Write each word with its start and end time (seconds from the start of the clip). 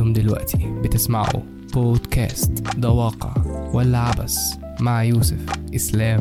أنتم 0.00 0.12
دلوقتي 0.12 0.80
بتسمعوا 0.82 1.42
بودكاست 1.74 2.52
ده 2.76 2.90
واقع 2.90 3.34
ولا 3.74 3.98
عبث 3.98 4.38
مع 4.80 5.02
يوسف 5.02 5.46
إسلام. 5.74 6.20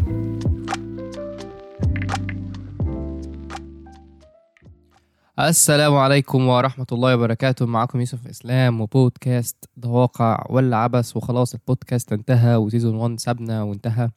السلام 5.39 5.96
عليكم 5.96 6.48
ورحمة 6.48 6.86
الله 6.92 7.16
وبركاته. 7.16 7.66
معكم 7.66 8.00
يوسف 8.00 8.28
إسلام 8.28 8.82
وبودكاست 8.82 9.70
ده 9.78 9.89
واقع 9.89 10.46
ولا 10.50 10.77
عبث 10.78 11.18
وخلاص 11.18 11.54
البودكاست 11.54 12.14
انتهى 12.14 12.55
و 12.55 12.61
season 12.61 12.96
1 12.96 13.20
سابنا 13.20 13.64
وانتهى. 13.64 14.09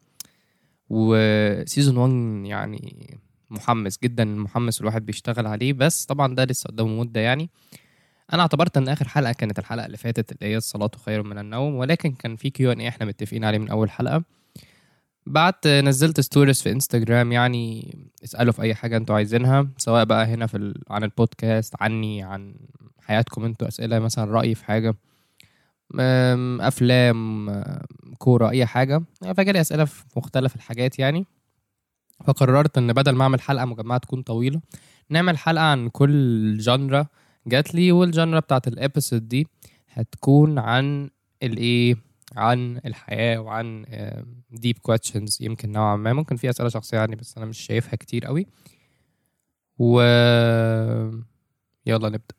و 0.91 1.06
season 1.06 1.97
1 1.97 2.47
يعني 2.47 3.19
محمس 3.51 3.99
جدا 4.03 4.25
محمس 4.25 4.81
الواحد 4.81 5.07
بيشتغل 5.07 5.47
عليه. 5.47 5.73
بس 5.73 6.05
طبعا 6.05 6.35
ده 6.35 6.45
لسه 6.45 6.69
قدامه 6.69 7.01
مدة 7.01 7.21
يعني. 7.21 7.51
أنا 8.33 8.43
اعتبرت 8.43 8.77
إن 8.77 8.89
آخر 8.89 9.09
حلقة 9.09 9.33
كانت 9.33 9.59
الحلقة 9.59 9.87
اللي 9.87 9.97
فاتت 9.97 10.33
اللي 10.33 10.53
هي 10.53 10.57
الصلاة 10.57 10.91
خير 11.07 11.23
من 11.23 11.39
النوم 11.39 11.75
ولكن 11.75 12.13
كان 12.13 12.37
في 12.37 12.51
Q&A 12.51 12.81
إحنا 12.81 13.07
متفقين 13.07 13.45
عليه 13.45 13.59
من 13.59 13.69
أول 13.69 13.91
حلقة. 13.91 14.25
بعد 15.27 15.55
نزلت 15.67 16.21
stories 16.21 16.63
في 16.63 16.71
انستجرام 16.73 17.33
يعني 17.33 17.95
اسألوا 18.25 18.53
في 18.53 18.63
أي 18.63 18.75
حاجة 18.75 18.97
أنتوا 18.97 19.17
عايزينها 19.17 19.69
سواء 19.77 20.05
بقى 20.05 20.27
هنا 20.27 20.47
في 20.47 20.57
ال... 20.57 20.75
عن 20.91 21.05
البودكاست 21.05 21.75
عني 21.81 22.23
عن 22.23 22.55
حياتكم 23.01 23.45
أنتوا 23.45 23.69
أسئلة 23.69 23.99
مثلا 23.99 24.33
رايي 24.33 24.55
في 24.55 24.65
حاجة 24.65 24.95
أفلام 26.61 27.51
كورة 28.19 28.51
أي 28.51 28.67
حاجة. 28.67 29.03
فجالي 29.37 29.61
أسئلة 29.61 29.85
في 29.85 30.05
مختلف 30.17 30.57
الحاجات 30.57 30.99
يعني. 30.99 31.27
فقررت 32.25 32.79
إن 32.79 32.93
بدل 32.93 33.13
ما 33.13 33.23
أعمل 33.23 33.41
حلقة 33.41 33.65
مجمعة 33.65 33.99
تكون 33.99 34.23
طويلة 34.23 34.61
نعمل 35.11 35.39
حلقة 35.39 35.65
عن 35.65 35.89
كل 35.89 36.59
genre 36.59 37.07
جات 37.47 37.75
لي 37.75 37.93
وال 37.93 38.06
genre 38.06 38.41
بتاعت 38.41 38.69
ال 38.69 38.76
episode 38.76 39.29
دي 39.29 39.47
هتكون 39.89 40.59
عن 40.59 41.11
الإيه؟ 41.43 41.97
عن 42.37 42.81
الحياة 42.87 43.39
وعن 43.39 43.85
deep 44.51 44.79
questions 44.79 45.39
يمكن 45.41 45.73
نوعا 45.73 45.97
ما. 45.97 46.13
ممكن 46.13 46.37
في 46.37 46.51
أسئلة 46.51 46.69
شخصية 46.69 46.97
يعني 46.99 47.17
بس 47.17 47.37
أنا 47.37 47.47
مش 47.47 47.59
شايفها 47.61 47.97
كتير 47.97 48.27
قوي. 48.27 48.47
و 49.79 50.01
يلا 51.87 52.09
نبدأ. 52.09 52.35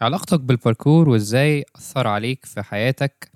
علاقتك 0.00 0.40
بالباركور 0.40 1.08
وإزاي 1.08 1.64
أثر 1.76 2.06
عليك 2.06 2.44
في 2.46 2.62
حياتك 2.62 3.32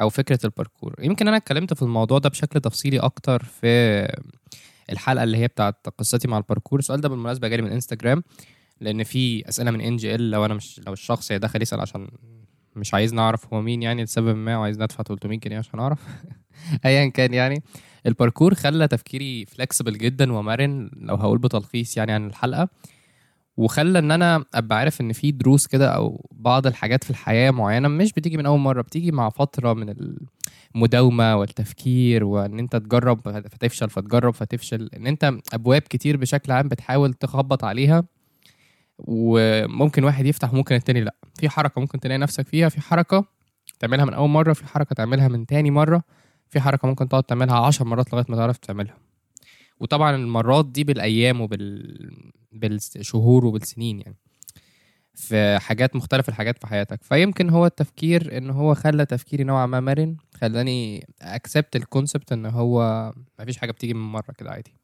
أو 0.00 0.08
فكرة 0.10 0.38
الباركور 0.44 0.94
يمكن 0.98 1.28
أنا 1.28 1.36
اتكلمت 1.36 1.74
في 1.74 1.82
الموضوع 1.82 2.18
ده 2.18 2.28
بشكل 2.28 2.60
تفصيلي 2.60 2.98
أكتر 2.98 3.42
في 3.44 4.06
الحلقة 4.90 5.24
اللي 5.24 5.36
هي 5.38 5.48
بتاعت 5.48 5.88
قصتي 5.98 6.28
مع 6.28 6.38
الباركور. 6.38 6.78
السؤال 6.78 7.00
ده 7.00 7.08
بالمناسبة 7.08 7.48
جالي 7.48 7.62
من 7.62 7.72
انستجرام 7.72 8.22
لأن 8.80 9.02
في 9.02 9.48
أسئلة 9.48 9.70
من 9.70 9.80
NGL 9.80 10.30
لو 10.30 10.44
أنا 10.44 10.54
مش 10.54 10.80
لو 10.86 10.92
الشخص 10.92 11.32
دخل 11.32 11.62
يسأل 11.62 11.80
عشان 11.80 12.08
مش 12.76 12.94
عايز 12.94 13.14
نعرف 13.14 13.54
هو 13.54 13.62
مين 13.62 13.82
يعني 13.82 14.04
لسبب 14.04 14.36
ما 14.36 14.56
وعايز 14.56 14.78
ندفع 14.78 15.02
300 15.04 15.38
جنيه 15.38 15.58
عشان 15.58 15.80
أعرف. 15.80 15.98
ايا 16.84 17.06
كان 17.08 17.34
يعني. 17.34 17.62
الباركور 18.06 18.54
خلى 18.54 18.88
تفكيري 18.88 19.46
flexible 19.46 19.98
جدا 19.98 20.32
ومرن 20.32 20.90
لو 20.96 21.14
هقول 21.14 21.38
بتلخيص 21.38 21.96
يعني 21.96 22.12
عن 22.12 22.26
الحلقة. 22.26 22.68
وخلى 23.56 23.98
إن 23.98 24.10
أنا 24.10 24.44
أبقى 24.54 24.78
عارف 24.78 25.00
إن 25.00 25.12
في 25.12 25.32
دروس 25.32 25.66
كده 25.66 25.88
أو 25.88 26.28
بعض 26.32 26.66
الحاجات 26.66 27.04
في 27.04 27.10
الحياة 27.10 27.50
معينة 27.50 27.88
مش 27.88 28.12
بتيجي 28.12 28.36
من 28.36 28.46
أول 28.46 28.58
مرة 28.58 28.82
بتيجي 28.82 29.12
مع 29.12 29.28
فترة 29.30 29.72
من 29.72 29.94
المداومة 30.74 31.36
والتفكير 31.36 32.24
وإن 32.24 32.58
أنت 32.58 32.76
تجرب 32.76 33.20
فتفشل 33.48 33.90
فتجرب 33.90 34.34
فتفشل 34.34 34.90
إن 34.96 35.06
أنت 35.06 35.32
أبواب 35.52 35.82
كتير 35.82 36.16
بشكل 36.16 36.52
عام 36.52 36.68
بتحاول 36.68 37.14
تخبط 37.14 37.64
عليها 37.64 38.04
وممكن 38.98 40.04
واحد 40.04 40.26
يفتح 40.26 40.52
ممكن 40.52 40.74
التاني 40.74 41.00
لأ. 41.00 41.14
في 41.34 41.48
حركة 41.48 41.80
ممكن 41.80 42.00
تلاقي 42.00 42.18
نفسك 42.18 42.46
فيها 42.48 42.68
في 42.68 42.80
حركة 42.80 43.24
تعملها 43.78 44.04
من 44.04 44.14
أول 44.14 44.28
مرة 44.28 44.52
في 44.52 44.66
حركة 44.66 44.94
تعملها 44.94 45.28
من 45.28 45.46
تاني 45.46 45.70
مرة 45.70 46.02
في 46.48 46.60
حركة 46.60 46.88
ممكن 46.88 47.08
تقعد 47.08 47.24
تعملها 47.24 47.56
عشر 47.66 47.84
مرات 47.84 48.12
لغاية 48.12 48.26
ما 48.28 48.36
تعرف 48.36 48.56
تعملها. 48.58 48.96
وطبعا 49.80 50.16
المرات 50.16 50.66
دي 50.66 50.84
بالأيام 50.84 51.40
وبال 51.40 52.10
بالشهور 52.52 53.46
وبالسنين 53.46 54.00
يعني. 54.00 54.16
في 55.14 55.58
حاجات 55.58 55.96
مختلف 55.96 56.28
الحاجات 56.28 56.58
في 56.58 56.66
حياتك. 56.66 57.02
فيمكن 57.02 57.50
هو 57.50 57.66
التفكير 57.66 58.38
إن 58.38 58.50
هو 58.50 58.74
خلى 58.74 59.06
تفكيري 59.06 59.44
نوعا 59.44 59.66
ما 59.66 59.80
مرن 59.80 60.16
خلاني 60.34 61.06
اكسبت 61.22 61.76
الكونسبت 61.76 62.32
إن 62.32 62.46
هو 62.46 63.12
مفيش 63.40 63.58
حاجة 63.58 63.70
بتيجي 63.72 63.94
من 63.94 64.12
مرة 64.12 64.32
كده 64.38 64.50
عادي. 64.50 64.74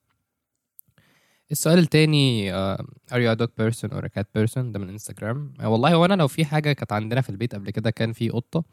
السؤال 1.52 1.78
التاني 1.78 2.52
uh, 2.52 2.78
are 3.12 3.18
you 3.18 3.36
a 3.36 3.36
dog 3.40 3.50
person 3.62 3.88
or 3.92 4.00
a 4.04 4.08
cat 4.08 4.26
person 4.38 4.58
ده 4.58 4.78
من 4.78 4.88
انستجرام 4.88 5.52
uh, 5.60 5.64
والله 5.64 5.94
هو 5.94 6.04
أنا 6.04 6.14
لو 6.14 6.28
في 6.28 6.44
حاجة 6.44 6.72
كانت 6.72 6.92
عندنا 6.92 7.20
في 7.20 7.30
البيت 7.30 7.54
قبل 7.54 7.70
كده 7.70 7.90
كان 7.90 8.12
في 8.12 8.28
قطة 8.30 8.64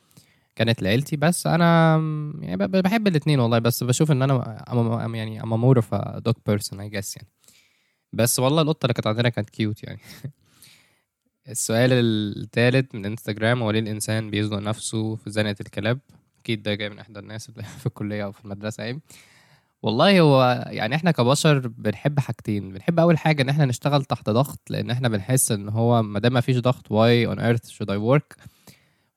كانت 0.55 0.81
لعيلتي 0.81 1.15
بس 1.17 1.47
أنا 1.47 1.95
يعني 2.41 2.67
بحب 2.67 3.07
الاثنين 3.07 3.39
والله 3.39 3.59
بس 3.59 3.83
بشوف 3.83 4.11
إن 4.11 4.21
أنا 4.21 4.63
يعني 5.15 5.41
I'm 5.41 5.45
a 5.45 5.57
more 5.57 5.81
of 5.81 5.85
a 5.97 6.21
dog 6.21 6.35
person 6.49 6.73
I 6.77 6.89
guess 6.95 7.15
يعني. 7.17 7.27
بس 8.15 8.39
والله 8.39 8.61
القطة 8.61 8.85
اللي 8.85 8.93
كانت 8.93 9.07
عندنا 9.07 9.29
كانت 9.29 9.49
كيوت 9.49 9.83
يعني. 9.83 9.99
السؤال 11.49 11.89
الثالث 11.93 12.95
من 12.95 13.05
انستجرام 13.05 13.63
هو 13.63 13.71
ليه 13.71 13.79
الإنسان 13.79 14.29
بيزنق 14.29 14.57
نفسه 14.59 15.15
في 15.15 15.29
زنقة 15.29 15.55
الكلاب؟ 15.61 15.99
أكيد 16.41 16.63
ده 16.63 16.73
جاي 16.75 16.89
من 16.89 16.99
إحدى 16.99 17.19
الناس 17.19 17.49
اللي 17.49 17.63
في 17.79 17.85
الكلية 17.85 18.23
أو 18.23 18.31
في 18.31 18.45
المدرسة 18.45 18.83
يعني. 18.83 19.01
والله 19.83 20.19
هو 20.19 20.65
يعني 20.67 20.95
إحنا 20.95 21.11
كبشر 21.11 21.67
بنحب 21.67 22.19
حاجتين. 22.19 22.73
بنحب 22.73 22.99
أول 22.99 23.17
حاجة 23.17 23.41
إن 23.41 23.49
إحنا 23.49 23.65
نشتغل 23.65 24.05
تحت 24.05 24.29
ضغط 24.29 24.59
لأن 24.69 24.91
إحنا 24.91 25.09
بنحس 25.09 25.51
إن 25.51 25.69
هو 25.69 26.03
ما 26.03 26.19
دام 26.19 26.33
ما 26.33 26.41
فيش 26.41 26.57
ضغط 26.59 26.87
why 26.87 27.35
on 27.35 27.39
earth 27.39 27.69
should 27.69 27.89
I 27.89 27.97
work 27.97 28.45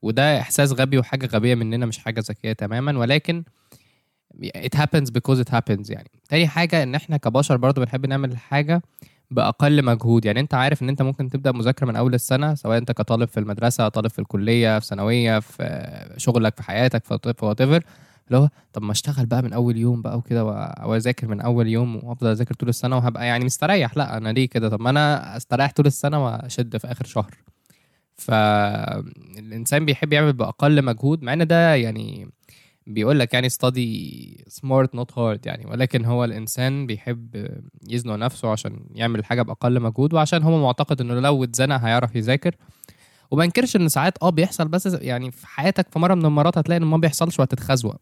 وده 0.02 0.40
إحساس 0.40 0.72
غبي 0.72 0.98
وحاجة 0.98 1.26
غبية 1.26 1.54
مننا 1.54 1.86
مش 1.86 1.98
حاجة 1.98 2.20
ذكية 2.20 2.52
تماما. 2.52 2.98
ولكن 2.98 3.44
it 4.42 4.74
happens 4.78 5.10
because 5.10 5.38
it 5.40 5.48
happens 5.52 5.90
يعني. 5.90 6.10
تاني 6.28 6.46
حاجة 6.48 6.82
إن 6.82 6.94
إحنا 6.94 7.16
كبشر 7.16 7.56
برضو 7.56 7.80
بنحب 7.80 8.06
نعمل 8.06 8.36
حاجة 8.36 8.82
بأقل 9.30 9.84
مجهود. 9.84 10.24
يعني 10.24 10.40
أنت 10.40 10.54
عارف 10.54 10.82
إن 10.82 10.88
أنت 10.88 11.02
ممكن 11.02 11.28
تبدأ 11.30 11.52
مذاكرة 11.52 11.86
من 11.86 11.96
أول 11.96 12.14
السنة 12.14 12.54
سواء 12.54 12.78
أنت 12.78 12.92
كطالب 12.92 13.28
في 13.28 13.40
المدرسة 13.40 13.88
طالب 13.88 14.10
في 14.10 14.18
الكلية 14.18 14.78
في 14.78 14.86
ثانوية 14.86 15.38
في 15.38 16.14
شغلك 16.16 16.56
في 16.56 16.62
حياتك 16.62 17.04
في 17.04 17.14
وات 17.44 17.60
ايفر 17.60 17.82
اللي 18.28 18.38
هو 18.38 18.48
طب 18.72 18.82
ما 18.82 18.92
أشتغل 18.92 19.26
بقى 19.26 19.42
من 19.42 19.52
أول 19.52 19.76
يوم 19.76 20.02
بقى 20.02 20.18
وكده 20.18 20.44
واذاكر 20.84 21.28
من 21.28 21.40
أول 21.40 21.68
يوم 21.68 21.96
وأفضل 21.96 22.30
أذاكر 22.30 22.54
طول 22.54 22.68
السنة 22.68 22.96
وهبقى 22.96 23.26
يعني 23.26 23.44
مستريح. 23.44 23.96
لأ 23.96 24.16
أنا 24.16 24.28
ليه 24.28 24.48
كده؟ 24.48 24.68
طب 24.68 24.80
ما 24.80 24.90
أنا 24.90 25.36
استريح 25.36 25.72
طول 25.72 25.86
السنة 25.86 26.24
وأشد 26.24 26.76
في 26.76 26.86
آخر 26.92 27.04
شهر. 27.04 27.34
فالانسان 28.14 29.84
بيحب 29.84 30.12
يعمل 30.12 30.32
بأقل 30.32 30.84
مجهود 30.84 31.22
مع 31.22 31.32
إن 31.32 31.46
ده 31.46 31.74
يعني 31.74 32.28
بيقول 32.88 33.18
لك 33.18 33.34
يعني 33.34 33.48
study 33.50 33.88
smart 34.52 34.86
not 35.00 35.14
hard 35.14 35.38
يعني. 35.46 35.66
ولكن 35.66 36.04
هو 36.04 36.24
الإنسان 36.24 36.86
بيحب 36.86 37.48
يزنق 37.88 38.14
نفسه 38.14 38.50
عشان 38.50 38.80
يعمل 38.94 39.24
حاجة 39.24 39.42
بأقل 39.42 39.80
مجهود 39.80 40.14
وعشان 40.14 40.42
هو 40.42 40.62
معتقد 40.62 41.00
إنه 41.00 41.14
لو 41.14 41.44
اتزنق 41.44 41.76
هيعرف 41.80 42.16
يذاكر. 42.16 42.54
وما 43.30 43.44
انكرش 43.44 43.76
إن 43.76 43.88
ساعات 43.88 44.18
آه 44.22 44.30
بيحصل 44.30 44.68
بس 44.68 44.86
يعني 44.86 45.30
في 45.30 45.46
حياتك 45.46 45.92
في 45.92 45.98
مرة 45.98 46.14
من 46.14 46.24
المرات 46.24 46.58
هتلاقي 46.58 46.78
ان 46.78 46.84
ما 46.84 46.96
بيحصلش 46.96 47.38
وهتتخزوق. 47.38 47.96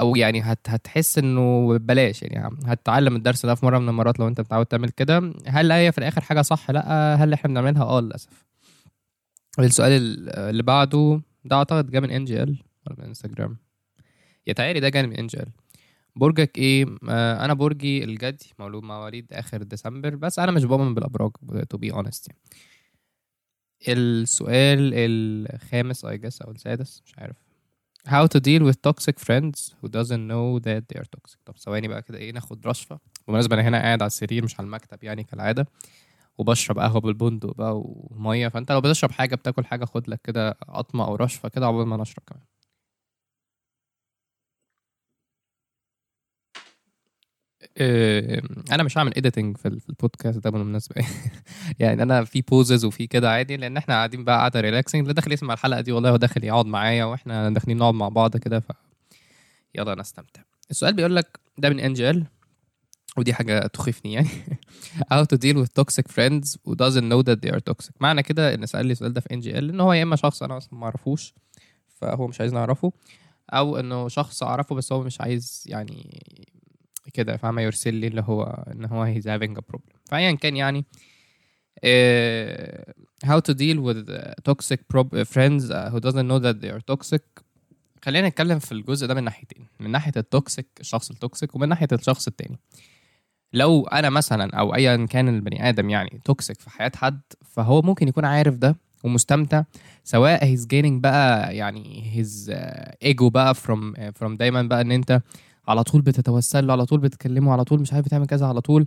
أو 0.00 0.16
يعني 0.16 0.40
هت 0.40 0.58
هتحس 0.68 1.18
إنه 1.18 1.78
بلاش 1.78 2.22
يعني. 2.22 2.56
هتتعلم 2.66 3.16
الدرس 3.16 3.46
ده 3.46 3.54
في 3.54 3.66
مرة 3.66 3.78
من 3.78 3.88
المرات 3.88 4.18
لو 4.20 4.28
أنت 4.28 4.40
متعود 4.40 4.66
تعمل 4.66 4.88
كده. 4.90 5.32
هل 5.46 5.72
هي 5.72 5.92
في 5.92 5.98
الآخر 5.98 6.20
حاجة 6.20 6.42
صح؟ 6.42 6.70
لأ 6.70 7.14
هل 7.14 7.32
إحنا 7.32 7.48
بنعملها؟ 7.50 7.82
آه 7.82 8.00
للأسف. 8.00 8.44
السؤال 9.58 9.92
ال- 9.92 10.28
اللي 10.38 10.62
بعده 10.62 11.20
ده 11.44 11.56
أعتقد 11.56 11.90
جه 11.90 12.00
من 12.00 12.10
ان 12.10 12.24
جي 12.24 12.42
ال 12.42 12.62
ولا 12.86 12.96
من 12.98 13.04
انستجرام 13.04 13.56
يتهيألي 14.46 14.80
ده 14.80 14.88
جاي 14.88 15.06
من 15.06 15.28
برجك 16.16 16.58
إيه؟ 16.58 16.86
آه 17.08 17.44
أنا 17.44 17.54
برجي 17.54 18.04
الجدي 18.04 18.54
مولود 18.58 18.82
مواليد 18.82 19.32
آخر 19.32 19.62
ديسمبر 19.62 20.14
بس 20.14 20.38
أنا 20.38 20.52
مش 20.52 20.64
بؤمن 20.64 20.94
بالأبراج 20.94 21.30
to 21.68 21.76
be 21.76 21.92
honest 21.92 22.28
يعني. 22.28 22.40
السؤال 23.88 24.90
الخامس 24.94 26.06
I 26.06 26.08
guess 26.08 26.42
أو 26.46 26.50
السادس 26.50 27.02
مش 27.06 27.18
عارف. 27.18 27.36
How 28.08 28.26
to 28.26 28.40
deal 28.40 28.62
with 28.68 28.76
toxic 28.90 29.18
friends 29.20 29.74
who 29.80 29.88
doesn't 29.88 30.26
know 30.30 30.58
that 30.66 30.82
they 30.88 30.98
are 31.00 31.08
toxic. 31.16 31.38
طب 31.44 31.56
ثواني 31.58 31.88
بقى 31.88 32.02
كده 32.02 32.18
إيه 32.18 32.32
ناخد 32.32 32.66
رشفة. 32.66 32.98
بالمناسبة 33.26 33.54
أنا 33.54 33.68
هنا 33.68 33.78
قاعد 33.82 34.02
على 34.02 34.06
السرير 34.06 34.44
مش 34.44 34.60
على 34.60 34.66
المكتب 34.66 35.04
يعني 35.04 35.24
كالعادة 35.24 35.66
وبشرب 36.38 36.78
قهوة 36.78 37.00
بالبندق 37.00 37.56
بقى 37.56 37.72
ومية 37.84 38.48
فأنت 38.48 38.72
لو 38.72 38.80
بتشرب 38.80 39.10
حاجة 39.10 39.34
بتاكل 39.34 39.64
حاجة 39.64 39.84
خد 39.84 40.08
لك 40.08 40.20
كده 40.24 40.50
قطمة 40.50 41.04
أو 41.04 41.14
رشفة 41.16 41.48
كده 41.48 41.66
عقبال 41.66 41.86
ما 41.86 41.96
نشرب 41.96 42.22
كمان. 42.26 42.42
أنا 48.72 48.82
مش 48.82 48.98
هعمل 48.98 49.12
editing 49.16 49.56
في 49.56 49.68
ال- 49.68 49.80
في 49.80 49.88
البودكاست 49.88 50.38
ده 50.38 50.50
بالمناسبة. 50.50 50.94
يعني 51.80 52.02
أنا 52.02 52.24
في 52.24 52.40
pauses 52.40 52.84
وفي 52.84 53.06
كده 53.06 53.30
عادي 53.30 53.56
لأن 53.56 53.76
إحنا 53.76 53.94
قاعدين 53.94 54.24
بقى 54.24 54.36
قاعدة 54.38 54.60
relaxing 54.60 55.00
اللي 55.02 55.14
داخل 55.14 55.32
يسمع 55.32 55.54
الحلقة 55.54 55.80
دي 55.80 55.92
والله 55.92 56.10
هو 56.10 56.16
داخل 56.16 56.44
يقعد 56.44 56.66
معايا 56.66 57.04
وإحنا 57.04 57.50
داخلين 57.50 57.76
نقعد 57.78 57.94
مع 57.94 58.08
بعض 58.08 58.36
كده 58.36 58.60
ف 58.60 58.72
يلا 59.74 59.94
نستمتع. 59.94 60.42
السؤال 60.70 60.94
بيقول 60.94 61.16
لك 61.16 61.40
ده 61.58 61.70
من 61.70 61.80
انجل 61.80 62.24
ودي 63.16 63.34
حاجة 63.34 63.66
تخيفني 63.66 64.12
يعني. 64.12 64.28
How 65.12 65.24
to 65.24 65.36
deal 65.38 65.56
with 65.56 65.68
toxic 65.82 66.08
friends 66.12 66.56
who 66.66 66.74
doesn't 66.74 67.08
know 67.12 67.22
that 67.22 67.38
they 67.46 67.50
are 67.54 67.60
toxic. 67.72 67.92
معنى 68.00 68.22
كده 68.22 68.54
إن 68.54 68.66
سأل 68.66 68.86
لي 68.86 68.92
السؤال 68.92 69.12
ده 69.12 69.20
في 69.20 69.34
NGL 69.34 69.70
إن 69.70 69.80
هو 69.80 69.92
يا 69.92 70.02
إما 70.02 70.16
شخص 70.16 70.42
أنا 70.42 70.56
أصلا 70.56 70.78
ما 70.78 70.84
أعرفوش 70.84 71.34
فهو 71.88 72.26
مش 72.26 72.40
عايز 72.40 72.52
نعرفه 72.54 72.92
أو 73.50 73.76
إنه 73.80 74.08
شخص 74.08 74.42
أعرفه 74.42 74.74
بس 74.74 74.92
هو 74.92 75.02
مش 75.02 75.20
عايز 75.20 75.64
يعني 75.66 76.22
كده 77.14 77.36
فاهمة 77.36 77.62
يرسل 77.62 77.94
لي 77.94 78.06
اللي 78.06 78.22
هو 78.26 78.64
إن 78.72 78.84
هو 78.84 79.14
he's 79.14 79.24
having 79.24 79.56
a 79.58 79.62
problem. 79.72 79.96
فأيا 80.04 80.32
كان 80.32 80.56
يعني 80.56 80.84
how 83.26 83.38
to 83.40 83.54
deal 83.54 83.78
with 83.86 84.08
toxic 84.48 84.80
friends 85.34 85.62
who 85.92 85.98
doesn't 86.00 86.26
know 86.30 86.38
that 86.38 86.56
they 86.62 86.70
are 86.70 86.82
toxic. 86.94 87.22
خلينا 88.04 88.28
نتكلم 88.28 88.58
في 88.58 88.72
الجزء 88.72 89.06
ده 89.06 89.14
من 89.14 89.24
ناحيتين 89.24 89.66
من 89.80 89.90
ناحية 89.90 90.12
ال 90.16 90.24
toxic 90.24 90.66
الشخص 90.80 91.10
ال 91.10 91.17
toxic 91.17 91.54
ومن 91.54 91.68
ناحية 91.68 91.88
الشخص 91.92 92.26
التاني. 92.26 92.58
لو 93.52 93.86
أنا 93.86 94.10
مثلا 94.10 94.56
أو 94.58 94.74
ايا 94.74 95.06
كان 95.06 95.28
البني 95.28 95.68
آدم 95.68 95.90
يعني 95.90 96.20
toxic 96.24 96.60
في 96.60 96.70
حياة 96.70 96.92
حد 96.94 97.20
فهو 97.44 97.82
ممكن 97.82 98.08
يكون 98.08 98.24
عارف 98.24 98.54
ده 98.54 98.76
ومستمتع 99.04 99.64
سواء 100.04 100.44
he's 100.44 100.66
gaining 100.66 101.02
بقى 101.02 101.56
يعني 101.56 102.10
he's 102.16 102.52
ايجو 103.02 103.30
بقى 103.30 103.54
from 103.54 103.94
from 104.14 104.36
دايما 104.36 104.62
بقى 104.62 104.80
إن 104.80 104.92
أنت 104.92 105.22
على 105.68 105.82
طول 105.84 106.02
بتتوسل 106.02 106.66
له 106.66 106.72
على 106.72 106.86
طول 106.86 107.00
بتكلمه 107.00 107.52
على 107.52 107.64
طول 107.64 107.80
مش 107.80 107.92
عارف 107.92 108.06
بتعمل 108.06 108.26
كذا 108.26 108.46
على 108.46 108.60
طول 108.60 108.86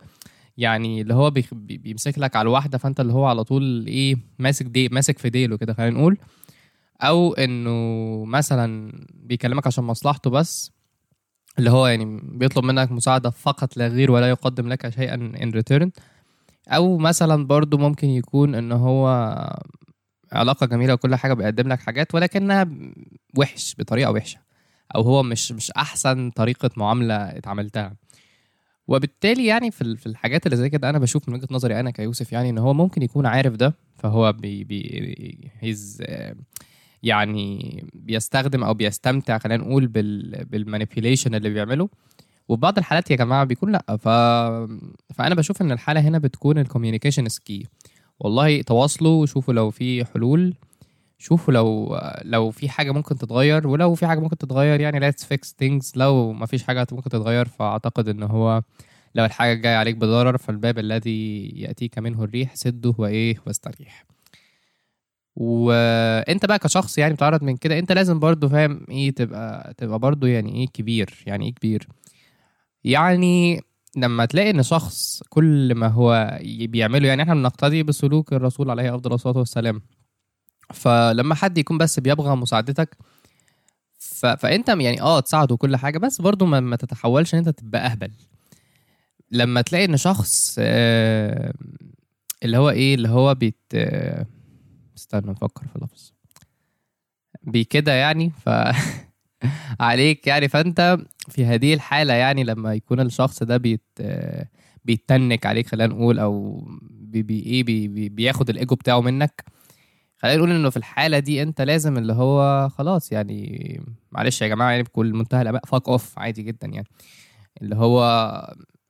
يعني 0.58 1.02
اللي 1.02 1.14
هو 1.14 1.32
بيمسك 1.52 2.20
لك 2.20 2.36
على 2.36 2.46
الواحدة 2.48 2.78
فأنت 2.78 3.00
اللي 3.00 3.14
هو 3.14 3.26
على 3.26 3.44
طول 3.44 3.86
إيه 3.88 4.18
ماسك 4.40 4.66
دي 4.66 4.90
ماسك 4.90 5.20
في 5.20 5.30
ديله 5.30 5.58
كده 5.58 5.74
خلينا 5.74 5.98
نقول. 6.00 6.18
أو 7.02 7.34
إنه 7.34 8.26
مثلا 8.26 8.92
بيكلمك 9.14 9.68
عشان 9.68 9.84
مصلحته 9.84 10.30
بس 10.30 10.72
اللي 11.60 11.70
هو 11.70 11.88
يعني 11.88 12.22
بيطلب 12.24 12.64
منك 12.66 12.92
مساعدة 12.92 13.30
فقط 13.30 13.78
لا 13.78 13.88
غير 13.88 14.12
ولا 14.12 14.30
يقدم 14.30 14.68
لك 14.68 14.90
شيئا 14.90 15.14
in 15.16 15.52
return 15.52 15.92
أو 16.68 16.98
مثلا 16.98 17.46
برضو 17.48 17.78
ممكن 17.78 18.08
يكون 18.10 18.56
إن 18.56 18.72
هو 18.72 19.08
علاقة 20.32 20.66
جميلة 20.66 20.94
وكل 20.94 21.16
حاجة 21.16 21.34
بيقدم 21.34 21.68
لك 21.68 21.80
حاجات 21.80 22.16
ولكنها 22.16 22.68
وحش 23.38 23.76
بطريقة 23.80 24.12
وحشة. 24.12 24.45
أو 24.96 25.02
هو 25.02 25.24
مش 25.24 25.52
مش 25.52 25.72
أحسن 25.72 26.30
طريقة 26.32 26.70
معاملة 26.78 27.16
اتعاملتها 27.16 27.96
وبالتالي 28.88 29.46
يعني 29.46 29.72
في 29.72 29.96
في 29.98 30.06
الحاجات 30.06 30.46
اللي 30.46 30.58
زي 30.58 30.70
كده 30.70 30.90
أنا 30.90 31.00
بشوف 31.00 31.30
من 31.30 31.36
وجهة 31.36 31.48
نظري 31.52 31.80
أنا 31.80 31.92
كيوسف 31.92 32.32
يعني 32.34 32.50
إن 32.50 32.58
هو 32.58 32.74
ممكن 32.74 33.02
يكون 33.02 33.26
عارف 33.26 33.54
ده 33.56 33.74
فهو 33.96 34.34
بي 34.34 34.64
بي 34.64 35.52
he's 35.60 36.04
يعني 37.04 37.84
بيستخدم 37.94 38.64
أو 38.64 38.74
بيستمتع 38.74 39.38
خلينا 39.38 39.64
نقول 39.64 39.88
بال 39.88 40.46
بال 40.46 40.59
manipulation 40.59 41.36
اللي 41.36 41.50
بيعمله. 41.50 41.90
وفي 42.48 42.62
بعض 42.62 42.78
الحالات 42.78 43.12
يا 43.12 43.16
جماعة 43.16 43.44
بيكون 43.44 43.72
لأ 43.72 43.98
ف... 43.98 44.08
فأنا 45.16 45.36
بشوف 45.36 45.62
إن 45.62 45.72
الحالة 45.72 46.00
هنا 46.02 46.18
بتكون 46.18 46.58
ال 46.58 46.63
communication 46.63 47.30
is 47.30 47.44
key 47.44 47.66
والله 48.20 48.62
تواصلوا 48.62 49.22
وشوفوا 49.22 49.54
لو 49.54 49.72
في 49.72 50.06
حلول. 50.06 50.54
شوفوا 51.18 51.54
لو 51.54 52.00
لو 52.24 52.52
في 52.52 52.70
حاجة 52.70 52.92
ممكن 52.92 53.18
تتغير 53.18 53.68
ولو 53.68 53.96
في 53.96 54.08
حاجة 54.08 54.20
ممكن 54.20 54.38
تتغير 54.38 54.80
يعني 54.80 55.12
let's 55.12 55.24
fix 55.24 55.48
things. 55.64 55.92
لو 55.96 56.32
ما 56.34 56.46
فيش 56.46 56.64
حاجة 56.64 56.88
ممكن 56.92 57.10
تتغير 57.10 57.46
فأعتقد 57.48 58.08
إن 58.10 58.24
هو 58.24 58.62
لو 59.16 59.26
الحاجة 59.26 59.54
جاية 59.54 59.76
عليك 59.76 59.96
بضرر 59.96 60.38
فالباب 60.38 60.80
الذي 60.80 61.48
يأتيك 61.56 62.00
منه 62.00 62.24
الريح 62.24 62.56
سده 62.56 62.94
وإيه؟ 62.98 63.36
واستريح. 63.48 64.06
وأنت 65.36 66.46
بقى 66.46 66.60
كشخص 66.60 66.98
يعني 66.98 67.14
بتعرض 67.14 67.44
من 67.44 67.58
كده 67.58 67.80
أنت 67.80 67.92
لازم 67.92 68.20
برضو 68.20 68.50
فاهم 68.50 68.86
إيه 68.90 69.12
تبقى 69.12 69.74
تبقى 69.78 70.00
برضو 70.00 70.26
يعني 70.26 70.56
إيه 70.56 70.68
كبير 70.68 71.24
يعني 71.26 71.46
إيه 71.46 71.54
كبير. 71.54 71.88
يعني 72.84 73.62
لما 73.98 74.26
تلاقي 74.26 74.50
إن 74.50 74.64
شخص 74.64 75.24
كل 75.30 75.76
ما 75.76 75.88
هو 75.88 76.40
بيعمله 76.44 77.08
يعني 77.08 77.22
إحنا 77.22 77.34
بنقتدي 77.34 77.84
بسلوك 77.84 78.34
الرسول 78.34 78.70
عليه 78.70 78.96
أفضل 78.96 79.14
الصلاة 79.14 79.38
والسلام. 79.38 79.82
فلما 80.74 81.36
حد 81.36 81.58
يكون 81.58 81.78
بس 81.78 82.00
بيبغى 82.00 82.36
مساعدتك 82.36 82.98
ف... 84.00 84.26
فأنت 84.26 84.70
يعني 84.70 85.02
آه 85.02 85.20
تساعده 85.20 85.58
كل 85.58 85.76
حاجة 85.76 85.98
بس 85.98 86.22
برضو 86.22 86.46
ما, 86.46 86.60
ما 86.60 86.76
تتحولش 86.76 87.34
إن 87.34 87.40
أنت 87.40 87.50
تبقى 87.50 87.86
أهبل. 87.86 88.12
لما 89.32 89.62
تلاقي 89.62 89.86
إن 89.86 89.98
شخص 89.98 90.56
آه 90.60 91.54
اللي 92.44 92.58
هو 92.58 92.70
إيه 92.70 92.96
اللي 92.96 93.10
هو 93.10 93.36
بيت 93.36 93.62
آه 93.76 94.26
استنى 94.98 95.32
نفكر 95.32 95.68
في 95.68 95.76
اللفظ 95.76 96.12
بكده 97.44 97.94
يعني 97.94 98.30
ف 98.30 98.50
عليك 99.80 100.28
يعني 100.28 100.48
فأنت 100.48 100.98
في 101.30 101.46
هذه 101.46 101.74
الحالة 101.74 102.14
يعني 102.14 102.44
لما 102.44 102.74
يكون 102.74 103.00
الشخص 103.00 103.44
ده 103.44 103.58
بيت 103.58 103.84
آه، 104.02 104.48
بيتنك 104.86 105.46
عليك 105.46 105.68
خلينا 105.68 105.94
نقول 105.94 106.20
أو 106.20 106.64
بي 106.90 107.24
بي 107.24 107.40
إيه 107.40 107.64
بي 107.64 107.88
بي 107.88 108.10
بياخد 108.10 108.50
الإيجو 108.50 108.76
بتاعه 108.76 109.02
منك 109.02 109.44
خلينا 110.18 110.38
نقول 110.38 110.52
إنه 110.52 110.70
في 110.70 110.78
الحالة 110.78 111.20
دي 111.20 111.42
أنت 111.42 111.62
لازم 111.62 111.98
اللي 111.98 112.14
هو 112.14 112.70
خلاص 112.70 113.12
يعني 113.12 113.82
معلش 114.12 114.42
يا 114.42 114.48
جماعة 114.48 114.70
يعني 114.72 114.84
بكل 114.84 115.14
منتهى 115.14 115.42
الامانه 115.42 115.62
fuck 115.68 115.90
off 115.90 116.20
عادي 116.20 116.44
جدا 116.44 116.68
يعني. 116.68 116.88
اللي 117.62 117.76
هو 117.76 118.04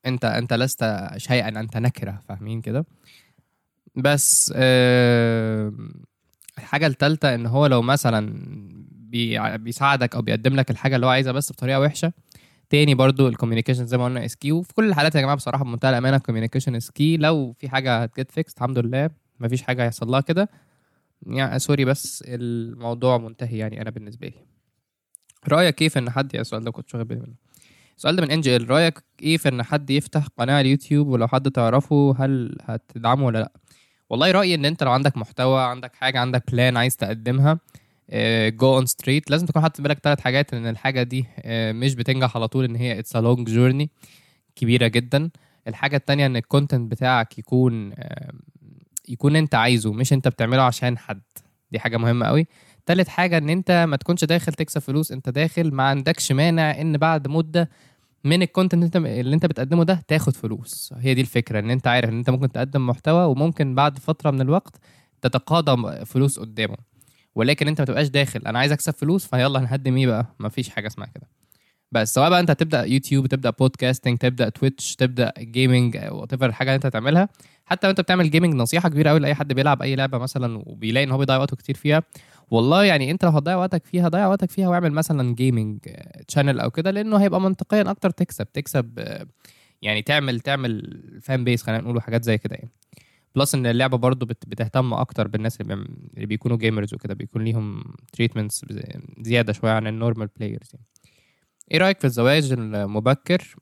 أنت 0.05 0.25
أنت 0.25 0.53
لست 0.53 1.07
شيئا 1.17 1.47
أنت 1.59 1.77
نكرة 1.77 2.21
فاهمين 2.29 2.61
كده؟ 2.61 2.85
بس 3.95 4.53
آه 4.55 5.73
الحاجة 6.57 6.87
الثالثه 6.87 7.35
إن 7.35 7.45
هو 7.45 7.65
لو 7.65 7.81
مثلا 7.81 8.33
بي 8.91 9.57
بيساعدك 9.57 10.15
أو 10.15 10.21
بيقدم 10.21 10.55
لك 10.55 10.71
الحاجة 10.71 10.95
اللي 10.95 11.05
هو 11.05 11.09
عايزها 11.09 11.33
بس 11.33 11.51
بطريقة 11.51 11.79
وحشة. 11.79 12.13
تاني 12.69 12.95
برضو 12.95 13.27
ال 13.27 13.31
communication 13.31 13.85
زي 13.85 13.97
ما 13.97 14.05
قلنا 14.05 14.25
is 14.25 14.35
key 14.35 14.55
و 14.55 14.61
في 14.61 14.73
كل 14.73 14.89
الحالات 14.89 15.15
يا 15.15 15.21
جماعة 15.21 15.35
بصراحة 15.35 15.63
بمنتهى 15.63 15.89
الأمانة 15.89 16.17
ال 16.17 16.21
communication 16.21 16.75
is 16.75 16.91
key 16.91 17.17
لو 17.17 17.53
في 17.59 17.69
حاجة 17.69 18.03
هت 18.03 18.14
get 18.14 18.31
fixed 18.31 18.53
الحمد 18.53 18.77
لله. 18.79 19.09
مفيش 19.39 19.61
حاجة 19.61 19.83
هيحصل 19.83 20.07
لها 20.07 20.21
كده. 20.21 20.49
يعني 21.27 21.59
sorry 21.59 21.85
بس 21.85 22.23
الموضوع 22.27 23.17
منتهي 23.17 23.57
يعني 23.57 23.81
أنا 23.81 23.89
بالنسبة 23.89 24.27
لي. 24.27 24.45
رأيك 25.47 25.75
كيف 25.75 25.97
إن 25.97 26.09
حد 26.09 26.35
السؤال 26.35 26.63
ده 26.63 26.71
كنت 26.71 26.95
واخد 26.95 27.07
بالي 27.07 27.19
منه. 27.21 27.35
السؤال 27.97 28.15
ده 28.15 28.21
من 28.21 28.31
NGL 28.31 28.69
رأيك 28.69 29.03
إيه 29.21 29.37
في 29.37 29.49
إن 29.49 29.63
حد 29.63 29.89
يفتح 29.89 30.27
قناة 30.37 30.53
على 30.53 30.61
اليوتيوب 30.61 31.07
ولو 31.07 31.27
حد 31.27 31.51
تعرفه 31.51 32.15
هل 32.19 32.57
هتدعمه 32.61 33.25
ولا 33.25 33.37
لأ؟ 33.39 33.51
والله 34.09 34.31
رأيي 34.31 34.55
إن 34.55 34.65
أنت 34.65 34.83
لو 34.83 34.91
عندك 34.91 35.17
محتوى 35.17 35.61
عندك 35.63 35.95
حاجة 35.95 36.19
عندك 36.19 36.51
plan 36.51 36.77
عايز 36.77 36.95
تقدمها 36.95 37.59
go 38.49 38.75
on 38.75 38.85
straight 38.85 39.31
لازم 39.31 39.45
تكون 39.45 39.61
حاطط 39.61 39.75
في 39.75 39.81
بالك 39.81 39.99
ثلاث 39.99 40.19
حاجات 40.19 40.53
إن 40.53 40.67
الحاجة 40.67 41.03
دي 41.03 41.25
آه، 41.39 41.71
مش 41.71 41.95
بتنجح 41.95 42.35
على 42.37 42.47
طول 42.47 42.65
إن 42.65 42.75
هي 42.75 42.99
it's 42.99 43.15
a 43.15 43.19
long 43.21 43.49
journey 43.49 43.89
كبيرة 44.55 44.87
جدا. 44.87 45.29
الحاجة 45.67 45.95
التانية 45.95 46.25
إن 46.25 46.35
ال 46.37 46.44
content 46.44 46.91
بتاعك 46.91 47.39
يكون 47.39 47.93
يكون 49.09 49.35
انت 49.35 49.55
عايزه 49.55 49.93
مش 49.93 50.13
انت 50.13 50.27
بتعمله 50.27 50.61
عشان 50.61 50.97
حد. 50.97 51.21
دي 51.71 51.79
حاجة 51.79 51.97
مهمة 51.97 52.25
قوي. 52.25 52.47
تالت 52.85 53.07
حاجة 53.07 53.37
ان 53.37 53.49
انت 53.49 53.85
ما 53.89 53.97
تكونش 53.97 54.23
داخل 54.23 54.53
تكسب 54.53 54.81
فلوس 54.81 55.11
انت 55.11 55.29
داخل 55.29 55.71
ما 55.73 55.83
عندكش 55.83 56.31
مانع 56.31 56.81
ان 56.81 56.97
بعد 56.97 57.27
مدة 57.27 57.69
من 58.23 58.41
ال 58.41 58.48
content 58.48 58.95
اللي 58.95 59.35
انت 59.35 59.45
بتقدمه 59.45 59.83
ده 59.83 60.03
تاخد 60.07 60.35
فلوس. 60.35 60.93
هي 60.97 61.13
دي 61.13 61.21
الفكرة 61.21 61.59
ان 61.59 61.71
انت 61.71 61.87
عارف 61.87 62.09
ان 62.09 62.17
انت 62.17 62.29
ممكن 62.29 62.51
تقدم 62.51 62.87
محتوى 62.87 63.25
وممكن 63.25 63.75
بعد 63.75 63.97
فترة 63.97 64.31
من 64.31 64.41
الوقت 64.41 64.75
تتقاضى 65.21 66.05
فلوس 66.05 66.39
قدامه. 66.39 66.77
ولكن 67.35 67.67
انت 67.67 67.81
ما 67.81 67.85
تبقاش 67.85 68.07
داخل 68.07 68.41
أنا 68.47 68.59
عايز 68.59 68.71
اكسب 68.71 68.93
فلوس 68.93 69.25
فيلا 69.27 69.59
هنقدم 69.59 69.97
إيه 69.97 70.07
بقى؟ 70.07 70.25
ما 70.39 70.49
فيش 70.49 70.69
حاجة 70.69 70.87
اسمها 70.87 71.07
كده. 71.07 71.27
بس 71.95 72.13
سواء 72.13 72.29
بقى 72.29 72.39
انت 72.39 72.51
تبدا 72.51 72.83
يوتيوب 72.83 73.27
تبدأ 73.27 73.49
podcasting 73.49 74.17
تبدأ 74.17 74.49
تويتش 74.49 74.95
تبدأ 74.95 75.33
gaming 75.39 75.97
whatever 76.11 76.45
الحاجة 76.45 76.67
اللي 76.69 76.75
انت 76.75 76.85
هتعملها. 76.85 77.29
حتى 77.65 77.87
لو 77.87 77.91
انت 77.91 78.01
بتعمل 78.01 78.31
gaming 78.31 78.53
نصيحة 78.53 78.89
كبيرة 78.89 79.09
قوي 79.09 79.19
لأي 79.19 79.35
حد 79.35 79.53
بيلعب 79.53 79.81
أي 79.81 79.95
لعبة 79.95 80.17
مثلا 80.17 80.57
وبيلاقي 80.65 81.03
إن 81.03 81.11
هو 81.11 81.17
بيضيع 81.17 81.37
وقته 81.37 81.55
كتير 81.57 81.75
فيها. 81.75 82.03
والله 82.51 82.83
يعني 82.83 83.11
انت 83.11 83.25
لو 83.25 83.31
هتضيع 83.31 83.55
وقتك 83.55 83.85
فيها 83.85 84.07
ضيع 84.09 84.27
وقتك 84.27 84.51
فيها 84.51 84.67
واعمل 84.69 84.91
مثلا 84.91 85.35
gaming 85.35 85.79
channel 86.27 86.59
أو 86.59 86.71
كده 86.71 86.91
لأنه 86.91 87.17
هيبقى 87.17 87.41
منطقيا 87.41 87.91
أكتر 87.91 88.09
تكسب 88.09 88.47
تكسب 88.53 88.99
يعني 89.81 90.01
تعمل 90.01 90.39
تعمل 90.39 90.99
fan 91.21 91.43
base 91.43 91.63
خلينا 91.63 91.81
نقول 91.81 92.01
حاجات 92.01 92.23
زي 92.23 92.37
كده 92.37 92.55
يعني. 92.55 92.69
plus 93.35 93.55
إن 93.55 93.65
اللعبة 93.65 93.97
برضو 93.97 94.25
بت- 94.25 94.45
بتهتم 94.49 94.93
أكتر 94.93 95.27
بالناس 95.27 95.61
اللي, 95.61 95.73
اللي 96.15 96.25
بيكونوا 96.25 96.57
gamers 96.57 96.93
وكده 96.93 97.13
بيكون 97.13 97.43
ليهم 97.43 97.83
treatments 98.13 98.65
زيادة 99.21 99.53
شوية 99.53 99.71
عن 99.71 99.87
ال 99.87 99.93
normal 99.93 100.27
players 100.39 100.69
يعني. 100.73 100.85
إيه 101.71 101.77
رأيك 101.77 101.99
في 101.99 102.05
الزواج 102.05 102.51
المبكر؟ 102.51 103.55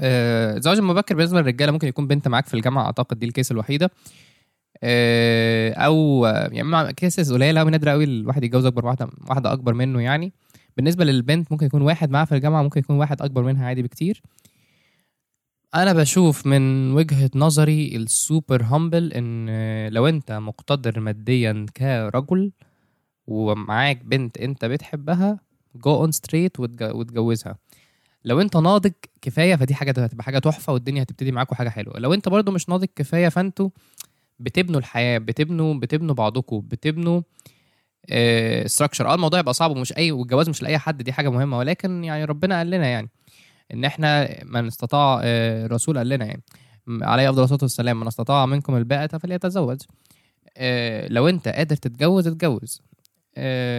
آه، 0.00 0.56
الزواج 0.56 0.78
المبكر 0.78 1.14
بالنسبة 1.14 1.40
للرجالة 1.40 1.72
ممكن 1.72 1.88
يكون 1.88 2.06
بنت 2.06 2.28
معاك 2.28 2.46
في 2.46 2.54
الجامعة 2.54 2.84
أعتقد 2.84 3.18
دي 3.18 3.26
ال 3.26 3.31
case 3.31 3.52
الوحيدة. 3.52 3.90
آه، 4.82 5.72
أو 5.72 6.26
يعني 6.26 6.92
cases 6.92 7.32
قليلة 7.32 7.60
قوي 7.60 7.70
نادرة 7.70 7.90
قوي 7.90 8.04
الواحد 8.04 8.44
يتجوز 8.44 8.64
أكبر 8.66 8.86
واحدة 8.86 9.08
واحدة 9.28 9.52
أكبر 9.52 9.74
منه 9.74 10.00
يعني. 10.02 10.32
بالنسبة 10.76 11.04
للبنت 11.04 11.52
ممكن 11.52 11.66
يكون 11.66 11.82
واحد 11.82 12.10
معاها 12.10 12.24
في 12.24 12.34
الجامعة 12.34 12.62
ممكن 12.62 12.80
يكون 12.80 12.96
واحد 12.96 13.22
أكبر 13.22 13.42
منها 13.42 13.66
عادي 13.66 13.82
بكتير. 13.82 14.22
أنا 15.74 15.92
بشوف 15.92 16.46
من 16.46 16.92
وجهة 16.92 17.30
نظري 17.34 17.96
ال 17.96 18.07
super 18.07 18.62
humble 18.62 19.12
إن 19.12 19.48
لو 19.88 20.06
أنت 20.06 20.32
مقتدر 20.32 21.00
ماديا 21.00 21.66
كرجل 21.76 22.52
ومعاك 23.26 24.04
بنت 24.04 24.38
أنت 24.38 24.64
بتحبها 24.64 25.40
go 25.76 25.94
on 25.94 26.12
straight 26.12 26.60
وتجوزها. 26.60 27.58
لو 28.24 28.40
انت 28.40 28.56
ناضج 28.56 28.92
كفاية 29.22 29.56
فدي 29.56 29.74
حاجة 29.74 29.90
هتبقى 29.90 30.24
حاجة 30.24 30.38
تحفة 30.38 30.72
والدنيا 30.72 31.02
هتبتدي 31.02 31.32
معاكم 31.32 31.54
حاجة 31.56 31.68
حلوة. 31.68 31.98
لو 31.98 32.14
انت 32.14 32.28
برضو 32.28 32.52
مش 32.52 32.68
ناضج 32.68 32.88
كفاية 32.96 33.28
فانتوا 33.28 33.70
بتبنوا 34.38 34.80
الحياة 34.80 35.18
بتبنوا 35.18 35.74
بتبنوا 35.74 36.14
بعضكم 36.14 36.60
بتبنوا 36.60 37.20
structure 38.66 39.08
آه 39.10 39.14
الموضوع 39.14 39.40
يبقى 39.40 39.54
صعب 39.54 39.70
ومش 39.70 39.96
أي 39.96 40.12
والجواز 40.12 40.48
مش 40.48 40.62
لأي 40.62 40.78
حد 40.78 41.02
دي 41.02 41.12
حاجة 41.12 41.28
مهمة 41.28 41.58
ولكن 41.58 42.04
يعني 42.04 42.24
ربنا 42.24 42.58
قال 42.58 42.70
لنا 42.70 42.86
يعني 42.86 43.10
إن 43.74 43.84
إحنا 43.84 44.28
من 44.44 44.66
استطاع 44.66 45.20
آه، 45.24 45.66
الرسول 45.66 45.98
قال 45.98 46.08
لنا 46.08 46.24
يعني 46.24 46.42
عليه 46.88 47.30
أفضل 47.30 47.42
الصلاة 47.42 47.58
والسلام 47.62 48.00
من 48.00 48.06
استطاع 48.06 48.46
منكم 48.46 48.76
الباءة 48.76 49.18
فليتزوج. 49.18 49.76
آه، 50.56 51.08
لو 51.08 51.28
انت 51.28 51.48
قادر 51.48 51.76
تتجوز 51.76 52.26
اتجوز. 52.26 52.82
آه، 52.82 52.95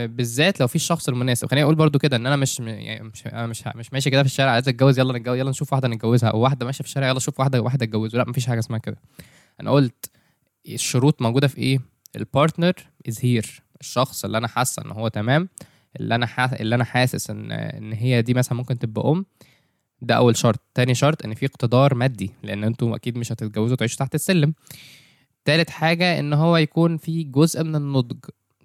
بالذات 0.07 0.59
لو 0.59 0.67
في 0.67 0.75
الشخص 0.75 1.09
المناسب. 1.09 1.47
خليني 1.47 1.63
أقول 1.63 1.75
برضو 1.75 1.99
كده 1.99 2.17
إن 2.17 2.25
أنا 2.25 2.35
مش 2.35 2.59
يعني 2.59 3.03
مش 3.03 3.27
أنا 3.27 3.47
مش 3.47 3.63
مش 3.75 3.93
ماشي 3.93 4.09
كده 4.09 4.23
في 4.23 4.29
الشارع 4.29 4.51
عايز 4.51 4.67
أتجوز 4.69 4.99
يلا 4.99 5.17
نتجوز 5.19 5.37
يلا 5.37 5.49
نشوف 5.49 5.73
واحدة 5.73 5.87
نتجوزها 5.87 6.29
أو 6.29 6.39
واحدة 6.39 6.65
ماشية 6.65 6.83
في 6.83 6.89
الشارع 6.89 7.07
يلا 7.07 7.19
شوف 7.19 7.39
واحدة 7.39 7.61
واحدة 7.61 7.85
اتجوز 7.85 8.15
لا 8.15 8.25
مفيش 8.29 8.45
حاجة 8.47 8.59
اسمها 8.59 8.79
كده. 8.79 8.97
أنا 9.61 9.71
قلت 9.71 10.11
الشروط 10.67 11.21
موجودة 11.21 11.47
في 11.47 11.57
إيه؟ 11.57 11.79
ال 12.15 12.22
partner 12.22 12.73
is 13.07 13.19
here 13.21 13.61
الشخص 13.81 14.25
اللي 14.25 14.37
أنا 14.37 14.47
حاسة 14.47 14.83
إن 14.85 14.91
هو 14.91 15.07
تمام 15.07 15.49
اللي 15.99 16.15
أنا 16.15 16.25
حاس... 16.25 16.53
اللي 16.53 16.75
أنا 16.75 16.83
حاسس 16.83 17.29
إن 17.29 17.51
إن 17.51 17.93
هي 17.93 18.21
دي 18.21 18.33
مثلا 18.33 18.57
ممكن 18.57 18.79
تبقى 18.79 19.11
أم 19.11 19.25
ده 20.01 20.15
أول 20.15 20.37
شرط. 20.37 20.59
تاني 20.73 20.95
شرط 20.95 21.25
إن 21.25 21.33
في 21.33 21.45
اقتدار 21.45 21.95
مادي 21.95 22.31
لأن 22.43 22.63
أنتوا 22.63 22.95
أكيد 22.95 23.17
مش 23.17 23.31
هتتجوزوا 23.31 23.75
تعيشوا 23.77 23.97
تحت 23.97 24.15
السلم. 24.15 24.53
تالت 25.45 25.69
حاجة 25.69 26.19
إن 26.19 26.33
هو 26.33 26.57
يكون 26.57 26.97
في 26.97 27.23
جزء 27.23 27.63
من 27.63 27.75
النضج. 27.75 28.17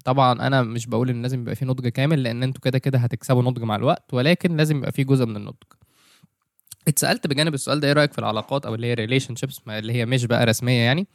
طبعا 0.04 0.47
أنا 0.47 0.62
مش 0.62 0.87
بقول 0.87 1.11
إن 1.11 1.23
لازم 1.23 1.40
يبقى 1.40 1.54
في 1.54 1.64
نضج 1.64 1.88
كامل 1.88 2.23
لأن 2.23 2.42
أنتوا 2.42 2.61
كده 2.62 2.78
كده 2.78 2.99
هتكسبوا 2.99 3.42
نضج 3.42 3.62
مع 3.62 3.76
الوقت 3.76 4.14
ولكن 4.14 4.56
لازم 4.56 4.76
يبقى 4.76 4.92
في 4.92 5.04
جزء 5.04 5.26
من 5.26 5.37
النضج. 5.37 5.56
اتسألت 6.88 7.26
بجانب 7.26 7.54
السؤال 7.54 7.80
ده 7.80 7.88
إيه 7.88 7.92
رأيك 7.92 8.12
في 8.12 8.18
العلاقات 8.18 8.66
أو 8.66 8.75
اللي 8.75 8.87
هي 8.87 8.94
relationships 8.94 9.61
اللي 9.68 9.92
هي 9.92 10.06
مش 10.06 10.25
بقى 10.25 10.47
رسمية 10.47 10.80
يعني؟ 10.80 11.06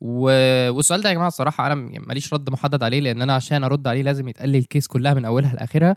و... 0.00 0.22
والسؤال 0.70 1.02
ده 1.02 1.08
يا 1.08 1.14
جماعة 1.14 1.28
الصراحة 1.28 1.66
أنا 1.66 1.74
ماليش 1.74 2.34
رد 2.34 2.50
محدد 2.50 2.82
عليه 2.82 3.00
لأن 3.00 3.22
أنا 3.22 3.34
عشان 3.34 3.64
أرد 3.64 3.86
عليه 3.86 4.02
لازم 4.02 4.28
يتقال 4.28 4.56
ال 4.56 4.62
case 4.62 4.86
كلها 4.86 5.14
من 5.14 5.24
أولها 5.24 5.54
لآخرها 5.54 5.96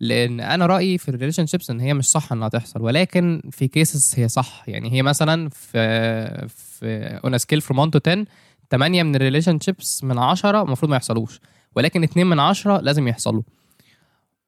لأن 0.00 0.40
أنا 0.40 0.66
رأيي 0.66 0.98
في 0.98 1.08
ال 1.08 1.46
relationships 1.46 1.70
إن 1.70 1.80
هي 1.80 1.94
مش 1.94 2.04
صح 2.04 2.32
إنها 2.32 2.48
تحصل 2.48 2.82
ولكن 2.82 3.42
في 3.50 3.68
cases 3.68 4.14
هي 4.16 4.28
صح. 4.28 4.64
يعني 4.66 4.92
هي 4.92 5.02
مثلا 5.02 5.48
في 5.48 6.48
في 6.48 7.20
on 7.24 7.38
scale 7.38 7.60
from 7.60 7.78
1 7.78 7.90
to 7.90 8.10
10 8.10 8.24
8 8.70 9.02
من 9.02 9.14
ال 9.14 9.60
relationships 9.60 10.04
من 10.04 10.18
10 10.18 10.62
المفروض 10.62 10.90
ما 10.90 10.96
يحصلوش. 10.96 11.40
ولكن 11.76 12.02
2 12.02 12.26
من 12.26 12.38
10 12.40 12.80
لازم 12.80 13.08
يحصلوا 13.08 13.42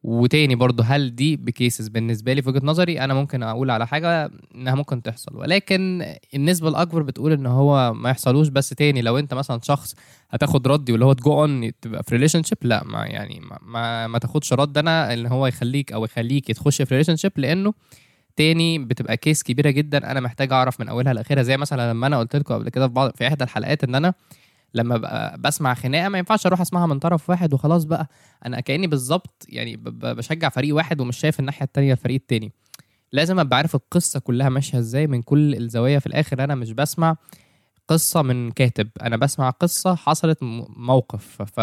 وتاني 0.02 0.54
برضه 0.54 0.84
هل 0.84 1.14
دي 1.14 1.36
ب 1.36 1.45
cases 1.45 1.88
بالنسبة 1.88 2.32
لي 2.32 2.42
في 2.42 2.48
وجهة 2.48 2.60
نظري؟ 2.64 3.00
أنا 3.00 3.14
ممكن 3.14 3.42
أقول 3.42 3.70
على 3.70 3.86
حاجة 3.86 4.30
إنها 4.54 4.74
ممكن 4.74 5.02
تحصل. 5.02 5.36
ولكن 5.36 6.06
النسبة 6.34 6.68
الأكبر 6.68 7.02
بتقول 7.02 7.32
إن 7.32 7.46
هو 7.46 7.92
ما 7.92 8.10
يحصلوش. 8.10 8.48
بس 8.48 8.68
تاني 8.68 9.02
لو 9.02 9.18
أنت 9.18 9.34
مثلا 9.34 9.60
شخص 9.62 9.94
هتاخد 10.30 10.68
ردي 10.68 10.92
واللي 10.92 11.04
هو 11.04 11.12
to 11.12 11.22
go 11.22 11.32
on 11.42 11.80
تبقى 11.80 12.02
في 12.02 12.14
relationship 12.14 12.58
لا 12.62 12.84
ما 12.84 13.06
يعني 13.06 13.40
ما, 13.40 13.58
ما, 13.62 14.06
ما 14.06 14.18
تاخدش 14.18 14.52
رد 14.52 14.78
أنا 14.78 15.14
اللي 15.14 15.28
هو 15.28 15.46
يخليك 15.46 15.92
أو 15.92 16.04
يخليك 16.04 16.46
تخش 16.52 16.82
في 16.82 16.94
relationship 16.94 17.32
لأنه 17.36 17.74
تاني 18.36 18.78
بتبقى 18.78 19.16
case 19.16 19.42
كبيرة 19.42 19.70
جدا 19.70 20.10
أنا 20.10 20.20
محتاج 20.20 20.52
أعرف 20.52 20.80
من 20.80 20.88
أولها 20.88 21.12
لأخرها. 21.12 21.42
زي 21.42 21.56
مثلا 21.56 21.90
لما 21.90 22.06
أنا 22.06 22.18
قلت 22.18 22.36
لكم 22.36 22.54
قبل 22.54 22.68
كده 22.68 22.88
في 22.88 22.94
بعض 22.94 23.10
في 23.16 23.26
إحدى 23.26 23.44
الحلقات 23.44 23.84
إن 23.84 23.94
أنا 23.94 24.14
لما 24.74 25.36
بسمع 25.36 25.74
خناقة 25.74 26.08
ما 26.08 26.18
ينفعش 26.18 26.46
أروح 26.46 26.60
أسمعها 26.60 26.86
من 26.86 26.98
طرف 26.98 27.30
واحد 27.30 27.54
وخلاص 27.54 27.84
بقى. 27.84 28.08
أنا 28.46 28.60
كأني 28.60 28.86
بالظبط 28.86 29.46
يعني 29.48 29.76
بشجع 29.86 30.48
فريق 30.48 30.74
واحد 30.74 31.00
ومش 31.00 31.16
شايف 31.16 31.40
الناحية 31.40 31.64
التانية 31.64 31.92
الفريق 31.92 32.14
التاني. 32.20 32.52
لازم 33.12 33.38
أبقى 33.38 33.56
عارف 33.56 33.74
القصة 33.74 34.20
كلها 34.20 34.48
ماشية 34.48 34.78
إزاي 34.78 35.06
من 35.06 35.22
كل 35.22 35.54
الزوايا 35.54 35.98
في 35.98 36.06
الآخر. 36.06 36.44
أنا 36.44 36.54
مش 36.54 36.72
بسمع 36.72 37.16
قصة 37.88 38.22
من 38.22 38.50
كاتب 38.50 38.88
أنا 39.02 39.16
بسمع 39.16 39.50
قصة 39.50 39.94
حصلت 39.94 40.38
موقف. 40.76 41.42
ف... 41.42 41.60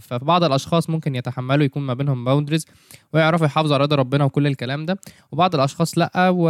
فبعض 0.00 0.44
الأشخاص 0.44 0.90
ممكن 0.90 1.14
يتحملوا 1.14 1.64
يكون 1.64 1.82
ما 1.82 1.94
بينهم 1.94 2.24
boundaries 2.24 2.66
ويعرفوا 3.12 3.46
يحافظوا 3.46 3.74
على 3.74 3.82
رضا 3.84 3.96
ربنا 3.96 4.24
وكل 4.24 4.46
الكلام 4.46 4.86
ده. 4.86 4.98
وبعض 5.32 5.54
الأشخاص 5.54 5.98
لأ 5.98 6.28
و... 6.28 6.42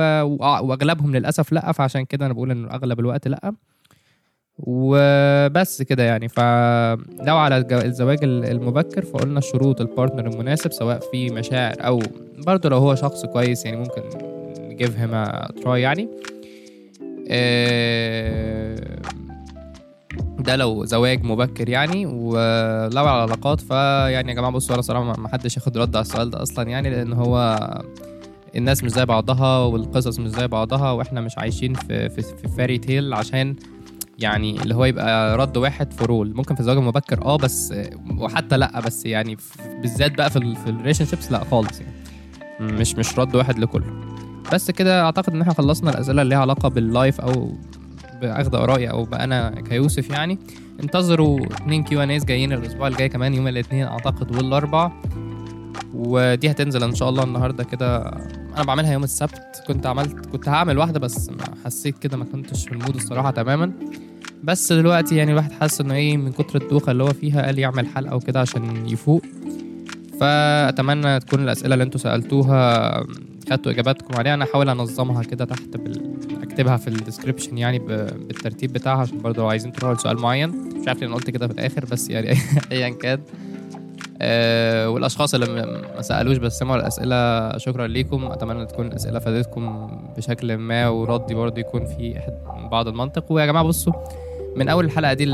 واغلبهم 0.67 1.17
للأسف 1.17 1.53
لأ. 1.53 1.73
فعشان 1.73 2.05
كده 2.05 2.27
أنا 2.27 2.35
بقول 2.35 2.51
انه 2.51 2.71
أغلب 2.71 3.01
الوقت 3.01 3.29
لأ. 3.29 3.53
وبس 4.59 5.83
كده 5.83 6.03
يعني. 6.03 6.29
فلو 6.29 7.37
على 7.37 7.65
الزواج 7.73 8.19
ال- 8.25 8.45
المبكر 8.45 9.05
فقلنا 9.05 9.41
شروط 9.41 9.81
ال 9.81 9.86
partner 9.86 10.27
المناسب 10.27 10.73
سواء 10.73 10.99
في 11.13 11.31
مشاعر 11.31 11.75
أو 11.81 12.03
برضه 12.47 12.69
لو 12.69 12.77
هو 12.77 12.95
شخص 12.95 13.27
كويس 13.27 13.65
يعني 13.65 13.77
ممكن 13.77 14.03
ن 14.61 14.68
give 14.68 14.99
him 14.99 15.25
try 15.63 15.81
يعني. 15.83 16.09
آه، 17.31 18.77
ده 20.39 20.57
لو 20.57 20.85
زواج 20.85 21.25
مبكر 21.25 21.69
يعني. 21.69 22.07
ولو 22.07 23.05
على 23.07 23.25
العلاقات 23.25 23.61
فيعني 23.61 24.31
يا 24.31 24.37
جماعة 24.37 24.53
بصوا 24.53 24.75
أنا 24.75 24.83
صراحة 24.83 25.21
ما 25.21 25.29
حدش 25.29 25.57
ياخد 25.57 25.79
رد 25.79 25.97
على 25.97 26.03
السؤال 26.03 26.31
ده 26.31 26.43
أصلا 26.43 26.69
يعني 26.69 26.91
لأن 26.91 27.13
هو 27.13 27.59
الناس 28.57 28.85
مش 28.85 28.91
زي 28.91 29.05
بعضها 29.05 29.59
والقصص 29.65 30.19
مش 30.19 30.29
زي 30.31 30.47
بعضها 30.47 30.91
وإحنا 30.91 31.21
مش 31.21 31.39
عايشين 31.39 31.75
في 31.75 32.09
في, 32.09 32.23
في 32.23 32.49
fairy 32.49 32.79
tale 32.79 33.15
عشان 33.15 33.57
يعني 34.19 34.63
اللي 34.63 34.75
هو 34.75 34.85
يبقى 34.85 35.37
رد 35.37 35.57
واحد 35.57 35.93
rule 36.03 36.35
ممكن 36.37 36.55
في 36.55 36.61
الزواج 36.61 36.77
المبكر 36.79 37.25
آه 37.25 37.37
بس 37.37 37.75
وحتى 38.19 38.57
لأ 38.57 38.81
بس 38.81 39.07
يعني 39.07 39.37
بالذات 39.83 40.19
بقى 40.19 40.31
في 40.31 40.37
ال 40.37 40.57
في 40.57 40.71
ال 40.71 41.05
relationships 41.05 41.33
لأ 41.33 41.45
خالص 41.45 41.81
يعني. 41.81 41.93
مش 42.61 42.95
مش 42.95 43.19
رد 43.19 43.35
واحد 43.35 43.59
لكله. 43.59 43.87
بس 44.53 44.71
كده 44.71 45.03
أعتقد 45.05 45.33
إن 45.35 45.41
إحنا 45.41 45.55
خلصنا 45.55 45.91
الأسئلة 45.91 46.23
اللي 46.23 46.35
ليها 46.35 46.43
علاقة 46.43 46.69
بال 46.69 46.86
life 46.86 47.21
أو 47.21 47.53
بأخذ 48.21 48.55
آرائي 48.55 48.91
أو 48.91 49.05
بانا 49.05 49.51
كيوسف 49.69 50.11
يعني. 50.11 50.39
انتظروا 50.83 51.47
اتنين 51.47 51.85
Q 51.85 52.03
and 52.03 52.11
A's 52.11 52.25
جايين 52.25 52.53
الأسبوع 52.53 52.89
الجاي 52.89 53.09
كمان 53.09 53.35
يوم 53.35 53.49
الاثنين 53.49 53.85
أعتقد 53.87 54.37
والأربع. 54.37 54.93
ودي 55.95 56.51
هتنزل 56.51 56.83
إن 56.85 56.95
شاء 56.95 57.09
الله 57.09 57.25
النهارده 57.25 57.65
كده 57.65 58.11
أنا 58.57 58.65
بعملها 58.65 58.93
يوم 58.93 59.05
السبت. 59.05 59.63
كنت 59.69 59.87
عملت 59.87 60.27
كنت 60.27 60.49
هعمل 60.49 60.79
واحدة 60.79 61.01
بس 61.01 61.31
حسيت 61.65 61.99
كده 61.99 62.17
ما 62.17 62.25
كنتش 62.25 62.65
في 62.65 62.73
ال 62.73 62.77
mood 62.77 62.95
الصراحة 62.95 63.31
تماما. 63.31 63.73
بس 64.45 64.73
دلوقتي 64.73 65.17
يعني 65.17 65.31
الواحد 65.31 65.53
حاسس 65.53 65.81
إنه 65.81 65.95
إيه 65.95 66.17
من 66.17 66.33
كتر 66.33 66.63
الدوخة 66.63 66.93
اللي 66.93 67.03
هو 67.03 67.13
فيها 67.13 67.47
قال 67.47 67.59
يعمل 67.59 67.87
حلقة 67.87 68.17
وكده 68.17 68.41
عشان 68.41 68.87
يفوق. 68.87 69.23
فأتمنى 70.21 71.21
تكون 71.21 71.43
الأسئلة 71.43 71.75
اللي 71.75 71.85
أنتوا 71.85 72.01
سألتوها 72.01 73.07
خدتوا 73.51 73.73
إجاباتكم 73.73 74.17
عليها. 74.19 74.35
أنا 74.35 74.45
هحاول 74.45 74.69
أنظمها 74.69 75.23
كده 75.23 75.45
تحت 75.45 75.77
بال... 75.77 76.13
أكتبها 76.43 76.77
في 76.77 76.89
الديسكربشن 76.89 77.59
يعني 77.59 77.79
ب... 77.79 77.87
بالترتيب 78.29 78.73
بتاعها 78.73 79.01
عشان 79.01 79.19
برضه 79.19 79.43
لو 79.43 79.49
عايزين 79.49 79.73
تروحوا 79.73 79.95
لسؤال 79.97 80.21
معين. 80.21 80.51
مش 80.51 80.89
عارف 80.89 81.01
ليه 81.01 81.07
أنا 81.07 81.15
قلت 81.15 81.31
كده 81.31 81.47
في 81.47 81.53
الآخر 81.53 81.85
بس 81.85 82.11
يعني 82.11 82.39
ايا 82.73 82.89
كان. 82.89 83.21
والأشخاص 84.87 85.35
اللي 85.35 85.67
ما 85.97 86.03
سألوش 86.03 86.37
بس 86.37 86.59
سمعوا 86.59 86.81
الأسئلة. 86.81 87.59
شكرا 87.59 87.87
ليكم. 87.87 88.25
أتمنى 88.25 88.67
تكون 88.67 88.87
الأسئلة 88.87 89.19
فادتكم 89.19 89.91
بشكل 90.17 90.57
ما 90.57 90.89
وردي 90.89 91.35
برضه 91.35 91.61
يكون 91.61 91.85
في 91.85 92.21
بعض 92.71 92.89
المنطق. 92.89 93.33
ويا 93.33 93.47
جماعة 93.47 93.65
بصوا 93.65 93.93
من 94.57 94.69
أول 94.69 94.85
الحلقة 94.85 95.13
دي 95.13 95.25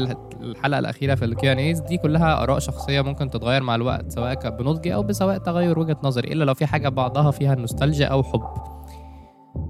للحلقه 0.40 0.78
الأخيرة 0.78 1.14
في 1.14 1.24
ال 1.24 1.38
Q 1.38 1.52
and 1.52 1.75
A 1.75 1.82
دي 1.88 1.96
كلها 1.96 2.42
آراء 2.42 2.58
شخصية 2.58 3.00
ممكن 3.00 3.30
تتغير 3.30 3.62
مع 3.62 3.74
الوقت 3.74 4.12
سواء 4.12 4.50
بنضجي 4.50 4.94
أو 4.94 5.02
بسواء 5.02 5.38
تغير 5.38 5.78
وجهة 5.78 5.96
نظري 6.02 6.32
إلا 6.32 6.44
لو 6.44 6.54
في 6.54 6.66
حاجة 6.66 6.88
بعضها 6.88 7.30
فيها 7.30 7.54
نوستالجيا 7.54 8.06
أو 8.06 8.22
حب. 8.22 8.77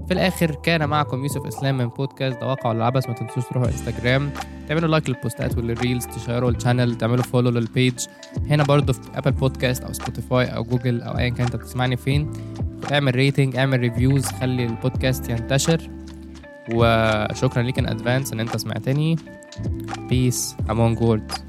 في 0.08 0.14
الآخر 0.14 0.54
كان 0.54 0.88
معكم 0.88 1.22
يوسف 1.22 1.46
إسلام 1.46 1.78
من 1.78 1.88
بودكاست 1.88 2.40
دوافع 2.40 2.72
العبث 2.72 3.08
ما 3.08 3.14
تنسوش 3.14 3.44
تروحوا 3.44 3.68
انستجرام 3.68 4.30
تعملوا 4.68 4.88
like 4.88 5.08
للبوستات 5.08 5.56
وال 5.56 5.71
reels 5.71 6.06
تشيروا 6.06 6.50
ال 6.50 6.56
channel 6.56 6.98
تعملوا 6.98 7.22
follow 7.22 7.50
لل 7.50 7.69
page 7.69 8.06
هنا 8.50 8.64
برضو 8.64 8.92
في 8.92 9.00
ابل 9.14 9.32
بودكاست 9.32 9.84
أو 9.84 9.92
سبوتيفاي 9.92 10.46
أو 10.46 10.64
جوجل 10.64 11.02
أو 11.02 11.18
ايا 11.18 11.28
كان. 11.28 11.46
أنت 11.46 11.56
بتسمعني 11.56 11.96
فين؟ 11.96 12.32
اعمل 12.92 13.14
rating 13.14 13.56
اعمل 13.56 13.80
reviews 13.80 14.26
خلي 14.26 14.64
البودكاست 14.66 15.30
ينتشر. 15.30 15.90
وشكرا 16.74 17.62
ليك 17.62 17.78
in 17.78 17.86
advance 17.86 18.32
إن 18.32 18.40
أنت 18.40 18.56
سمعتني. 18.56 19.16
peace 20.08 20.56
among 20.68 20.98
worlds 20.98 21.47